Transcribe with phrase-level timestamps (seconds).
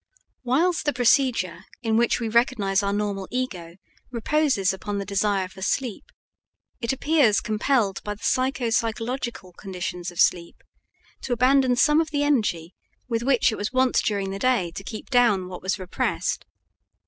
[0.43, 3.75] Whilst the procedure in which we recognize our normal ego
[4.09, 6.05] reposes upon the desire for sleep,
[6.79, 10.63] it appears compelled by the psycho physiological conditions of sleep
[11.21, 12.73] to abandon some of the energy
[13.07, 16.45] with which it was wont during the day to keep down what was repressed.